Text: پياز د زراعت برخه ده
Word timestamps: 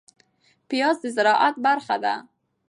پياز 0.69 0.95
د 1.03 1.05
زراعت 1.15 1.55
برخه 1.65 1.95
ده 2.03 2.13